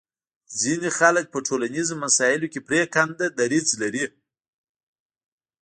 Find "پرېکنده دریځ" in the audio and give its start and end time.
2.69-3.67